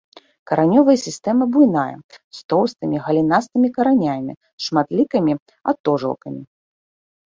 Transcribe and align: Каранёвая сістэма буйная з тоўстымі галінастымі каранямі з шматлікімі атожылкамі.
Каранёвая 0.51 0.95
сістэма 1.07 1.43
буйная 1.57 1.97
з 2.39 2.43
тоўстымі 2.55 2.97
галінастымі 3.05 3.67
каранямі 3.79 4.33
з 4.41 4.69
шматлікімі 4.69 5.41
атожылкамі. 5.73 6.43